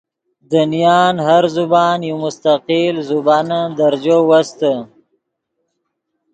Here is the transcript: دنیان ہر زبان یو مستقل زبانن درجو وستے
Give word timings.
دنیان 0.51 1.15
ہر 1.27 1.43
زبان 1.55 1.99
یو 2.09 2.15
مستقل 2.23 2.95
زبانن 3.09 3.67
درجو 3.77 4.19
وستے 4.29 4.73